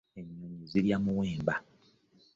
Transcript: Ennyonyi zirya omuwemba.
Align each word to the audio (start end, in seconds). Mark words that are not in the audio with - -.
Ennyonyi 0.19 0.63
zirya 0.71 0.95
omuwemba. 0.99 1.55